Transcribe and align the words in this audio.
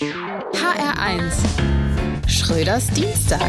HR1 0.00 1.32
Schröders 2.26 2.88
Dienstag. 2.88 3.48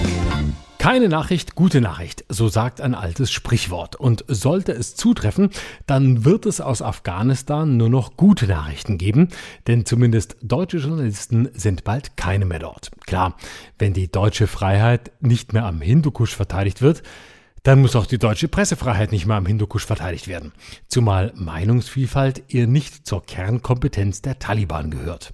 Keine 0.77 1.09
Nachricht, 1.09 1.55
gute 1.55 1.81
Nachricht, 1.81 2.23
so 2.29 2.49
sagt 2.49 2.81
ein 2.81 2.93
altes 2.93 3.31
Sprichwort. 3.31 3.95
Und 3.95 4.23
sollte 4.27 4.71
es 4.71 4.95
zutreffen, 4.95 5.49
dann 5.87 6.23
wird 6.23 6.45
es 6.45 6.61
aus 6.61 6.83
Afghanistan 6.83 7.77
nur 7.77 7.89
noch 7.89 8.15
gute 8.15 8.45
Nachrichten 8.45 8.99
geben, 8.99 9.29
denn 9.65 9.87
zumindest 9.87 10.37
deutsche 10.43 10.77
Journalisten 10.77 11.49
sind 11.55 11.83
bald 11.83 12.15
keine 12.15 12.45
mehr 12.45 12.59
dort. 12.59 12.91
Klar, 13.07 13.37
wenn 13.79 13.93
die 13.93 14.11
deutsche 14.11 14.45
Freiheit 14.45 15.13
nicht 15.21 15.51
mehr 15.51 15.65
am 15.65 15.81
Hindukusch 15.81 16.35
verteidigt 16.35 16.83
wird, 16.83 17.01
dann 17.63 17.81
muss 17.81 17.95
auch 17.95 18.05
die 18.05 18.19
deutsche 18.19 18.49
Pressefreiheit 18.49 19.11
nicht 19.11 19.25
mehr 19.25 19.37
am 19.37 19.47
Hindukusch 19.47 19.87
verteidigt 19.87 20.27
werden. 20.27 20.51
Zumal 20.89 21.33
Meinungsvielfalt 21.35 22.43
ihr 22.49 22.67
nicht 22.67 23.07
zur 23.07 23.25
Kernkompetenz 23.25 24.21
der 24.21 24.37
Taliban 24.37 24.91
gehört. 24.91 25.33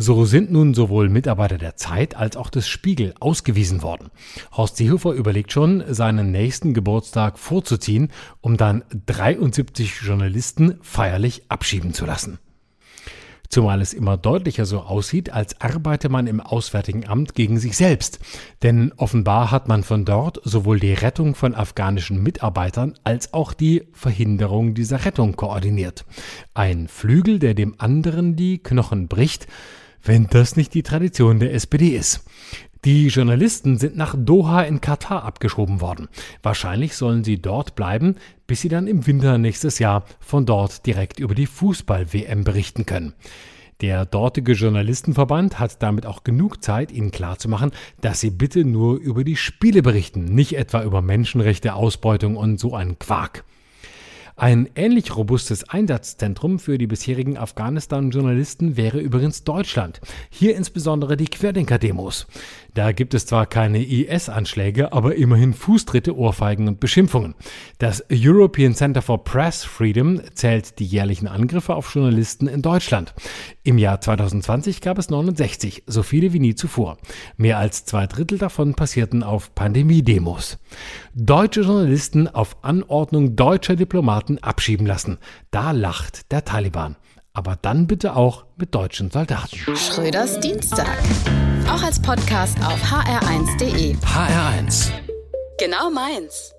So 0.00 0.24
sind 0.24 0.52
nun 0.52 0.74
sowohl 0.74 1.08
Mitarbeiter 1.08 1.58
der 1.58 1.74
Zeit 1.74 2.14
als 2.14 2.36
auch 2.36 2.50
des 2.50 2.68
Spiegel 2.68 3.14
ausgewiesen 3.18 3.82
worden. 3.82 4.10
Horst 4.52 4.76
Seehofer 4.76 5.10
überlegt 5.10 5.50
schon, 5.50 5.82
seinen 5.88 6.30
nächsten 6.30 6.72
Geburtstag 6.72 7.36
vorzuziehen, 7.36 8.12
um 8.40 8.56
dann 8.56 8.84
73 9.06 10.02
Journalisten 10.02 10.78
feierlich 10.82 11.42
abschieben 11.48 11.94
zu 11.94 12.06
lassen. 12.06 12.38
Zumal 13.48 13.80
es 13.80 13.92
immer 13.92 14.16
deutlicher 14.16 14.66
so 14.66 14.82
aussieht, 14.82 15.30
als 15.32 15.60
arbeite 15.60 16.08
man 16.08 16.28
im 16.28 16.38
Auswärtigen 16.38 17.08
Amt 17.08 17.34
gegen 17.34 17.58
sich 17.58 17.76
selbst. 17.76 18.20
Denn 18.62 18.92
offenbar 18.98 19.50
hat 19.50 19.66
man 19.66 19.82
von 19.82 20.04
dort 20.04 20.40
sowohl 20.44 20.78
die 20.78 20.92
Rettung 20.92 21.34
von 21.34 21.56
afghanischen 21.56 22.22
Mitarbeitern 22.22 22.94
als 23.02 23.32
auch 23.32 23.52
die 23.52 23.88
Verhinderung 23.94 24.74
dieser 24.74 25.04
Rettung 25.04 25.34
koordiniert. 25.34 26.04
Ein 26.54 26.86
Flügel, 26.86 27.40
der 27.40 27.54
dem 27.54 27.74
anderen 27.78 28.36
die 28.36 28.58
Knochen 28.58 29.08
bricht, 29.08 29.48
wenn 30.02 30.26
das 30.28 30.56
nicht 30.56 30.74
die 30.74 30.82
Tradition 30.82 31.38
der 31.38 31.54
SPD 31.54 31.88
ist. 31.88 32.24
Die 32.84 33.08
Journalisten 33.08 33.76
sind 33.76 33.96
nach 33.96 34.14
Doha 34.16 34.62
in 34.62 34.80
Katar 34.80 35.24
abgeschoben 35.24 35.80
worden. 35.80 36.08
Wahrscheinlich 36.42 36.94
sollen 36.94 37.24
sie 37.24 37.42
dort 37.42 37.74
bleiben, 37.74 38.16
bis 38.46 38.60
sie 38.60 38.68
dann 38.68 38.86
im 38.86 39.06
Winter 39.06 39.36
nächstes 39.36 39.80
Jahr 39.80 40.04
von 40.20 40.46
dort 40.46 40.86
direkt 40.86 41.18
über 41.18 41.34
die 41.34 41.46
Fußball-WM 41.46 42.44
berichten 42.44 42.86
können. 42.86 43.14
Der 43.80 44.06
dortige 44.06 44.52
Journalistenverband 44.52 45.58
hat 45.58 45.82
damit 45.82 46.06
auch 46.06 46.24
genug 46.24 46.62
Zeit, 46.64 46.90
ihnen 46.90 47.10
klarzumachen, 47.10 47.72
dass 48.00 48.20
sie 48.20 48.30
bitte 48.30 48.64
nur 48.64 48.96
über 48.96 49.22
die 49.22 49.36
Spiele 49.36 49.82
berichten, 49.82 50.24
nicht 50.24 50.56
etwa 50.56 50.82
über 50.82 51.02
Menschenrechte, 51.02 51.74
Ausbeutung 51.74 52.36
und 52.36 52.58
so 52.58 52.74
einen 52.74 52.98
Quark. 52.98 53.44
Ein 54.38 54.68
ähnlich 54.76 55.16
robustes 55.16 55.68
Einsatzzentrum 55.68 56.60
für 56.60 56.78
die 56.78 56.86
bisherigen 56.86 57.36
Afghanistan-Journalisten 57.36 58.76
wäre 58.76 59.00
übrigens 59.00 59.42
Deutschland. 59.42 60.00
Hier 60.30 60.54
insbesondere 60.54 61.16
die 61.16 61.24
Querdenker-Demos. 61.24 62.28
Da 62.72 62.92
gibt 62.92 63.14
es 63.14 63.26
zwar 63.26 63.46
keine 63.46 63.84
IS-Anschläge, 63.84 64.92
aber 64.92 65.16
immerhin 65.16 65.54
Fußtritte, 65.54 66.16
Ohrfeigen 66.16 66.68
und 66.68 66.78
Beschimpfungen. 66.78 67.34
Das 67.78 68.04
European 68.12 68.76
Center 68.76 69.02
for 69.02 69.24
Press 69.24 69.64
Freedom 69.64 70.20
zählt 70.34 70.78
die 70.78 70.86
jährlichen 70.86 71.26
Angriffe 71.26 71.74
auf 71.74 71.92
Journalisten 71.92 72.46
in 72.46 72.62
Deutschland. 72.62 73.14
Im 73.64 73.76
Jahr 73.76 74.00
2020 74.00 74.80
gab 74.80 74.98
es 74.98 75.10
69, 75.10 75.82
so 75.88 76.04
viele 76.04 76.32
wie 76.32 76.38
nie 76.38 76.54
zuvor. 76.54 76.98
Mehr 77.36 77.58
als 77.58 77.84
zwei 77.84 78.06
Drittel 78.06 78.38
davon 78.38 78.74
passierten 78.74 79.24
auf 79.24 79.56
Pandemie-Demos. 79.56 80.58
Deutsche 81.14 81.62
Journalisten 81.62 82.28
auf 82.28 82.62
Anordnung 82.62 83.34
deutscher 83.34 83.74
Diplomaten 83.74 84.27
abschieben 84.36 84.86
lassen. 84.86 85.16
Da 85.50 85.70
lacht 85.70 86.30
der 86.30 86.44
Taliban. 86.44 86.96
Aber 87.32 87.56
dann 87.56 87.86
bitte 87.86 88.16
auch 88.16 88.44
mit 88.56 88.74
deutschen 88.74 89.10
Soldaten. 89.10 89.56
Schröders 89.76 90.40
Dienstag. 90.40 90.98
Auch 91.68 91.82
als 91.82 92.02
Podcast 92.02 92.58
auf 92.58 92.82
hr1.de. 92.82 93.94
HR1. 93.96 94.90
Genau 95.58 95.88
meins. 95.90 96.52